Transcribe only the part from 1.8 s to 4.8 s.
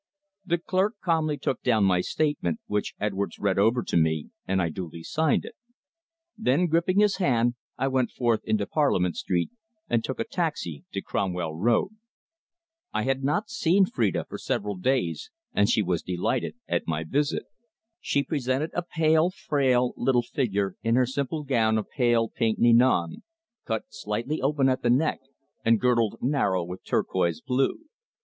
my statement, which Edwards read over to me, and I